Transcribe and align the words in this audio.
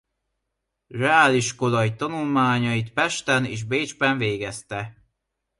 Reáliskolai 0.89 1.95
tanulmányait 1.95 2.93
Pesten 2.93 3.45
és 3.45 3.63
Bécsben 3.63 4.17
végezte. 4.17 4.97